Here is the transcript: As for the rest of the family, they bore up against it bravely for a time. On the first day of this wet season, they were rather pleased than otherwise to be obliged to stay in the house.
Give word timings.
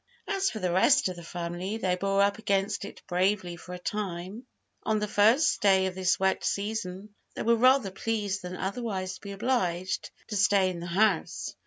As 0.27 0.49
for 0.49 0.57
the 0.57 0.71
rest 0.71 1.09
of 1.09 1.15
the 1.15 1.21
family, 1.21 1.77
they 1.77 1.95
bore 1.95 2.23
up 2.23 2.39
against 2.39 2.85
it 2.85 3.03
bravely 3.05 3.55
for 3.55 3.73
a 3.75 3.77
time. 3.77 4.47
On 4.81 4.97
the 4.97 5.07
first 5.07 5.61
day 5.61 5.85
of 5.85 5.93
this 5.93 6.19
wet 6.19 6.43
season, 6.43 7.13
they 7.35 7.43
were 7.43 7.55
rather 7.55 7.91
pleased 7.91 8.41
than 8.41 8.57
otherwise 8.57 9.13
to 9.13 9.21
be 9.21 9.31
obliged 9.31 10.09
to 10.29 10.35
stay 10.37 10.71
in 10.71 10.79
the 10.79 10.87
house. 10.87 11.53